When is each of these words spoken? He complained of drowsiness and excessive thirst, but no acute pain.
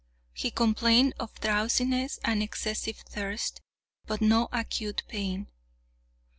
He 0.33 0.49
complained 0.49 1.13
of 1.19 1.39
drowsiness 1.41 2.17
and 2.23 2.41
excessive 2.41 2.97
thirst, 3.07 3.61
but 4.07 4.19
no 4.19 4.49
acute 4.51 5.03
pain. 5.07 5.45